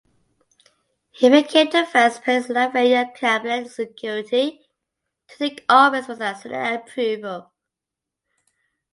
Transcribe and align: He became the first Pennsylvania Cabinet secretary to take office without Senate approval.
He 1.11 1.29
became 1.29 1.69
the 1.69 1.85
first 1.85 2.23
Pennsylvania 2.23 3.11
Cabinet 3.15 3.69
secretary 3.69 4.65
to 5.27 5.37
take 5.37 5.63
office 5.69 6.07
without 6.07 6.39
Senate 6.41 6.81
approval. 6.87 7.51